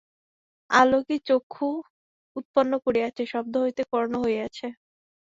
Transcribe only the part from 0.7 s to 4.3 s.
আলোকই চক্ষু উৎপন্ন করিয়াছে, শব্দ হইতেই কর্ণ